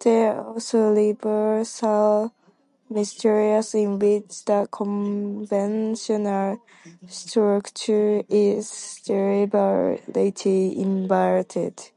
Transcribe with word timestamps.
There 0.00 0.32
are 0.34 0.48
also 0.54 0.90
"reversal" 0.92 2.32
mysteries, 2.90 3.72
in 3.72 4.00
which 4.00 4.44
the 4.44 4.66
conventional 4.72 6.60
structure 7.06 8.24
is 8.28 9.00
deliberately 9.04 10.76
inverted. 10.76 11.90